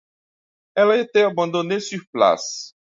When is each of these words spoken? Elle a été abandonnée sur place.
Elle 0.73 0.89
a 0.89 0.97
été 0.99 1.21
abandonnée 1.21 1.79
sur 1.79 2.01
place. 2.11 2.73